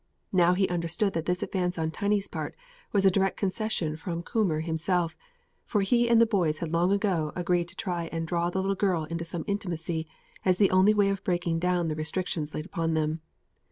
[0.31, 2.55] Now he understood that this advance on Tiny's part
[2.91, 5.15] was a direct concession from Coomber himself,
[5.63, 8.73] for he and the boys had long ago agreed to try and draw the little
[8.73, 10.07] girl into some intimacy
[10.43, 13.21] as the only way of breaking down the restrictions laid upon them.